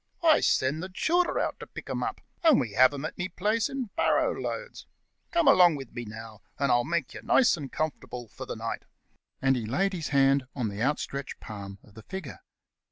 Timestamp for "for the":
8.27-8.55